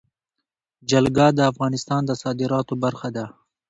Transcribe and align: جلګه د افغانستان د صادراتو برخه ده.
جلګه 0.89 1.27
د 1.37 1.39
افغانستان 1.51 2.01
د 2.05 2.11
صادراتو 2.23 2.73
برخه 2.83 3.09
ده. 3.15 3.25